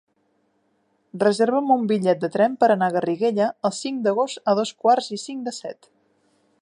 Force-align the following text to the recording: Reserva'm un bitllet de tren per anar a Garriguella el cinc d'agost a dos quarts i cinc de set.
Reserva'm 1.23 1.73
un 1.75 1.83
bitllet 1.91 2.23
de 2.23 2.29
tren 2.37 2.55
per 2.63 2.69
anar 2.77 2.87
a 2.87 2.95
Garriguella 2.95 3.51
el 3.71 3.75
cinc 3.81 4.01
d'agost 4.09 4.53
a 4.53 4.57
dos 4.61 4.73
quarts 4.87 5.11
i 5.19 5.21
cinc 5.29 5.47
de 5.51 5.55
set. 5.59 5.93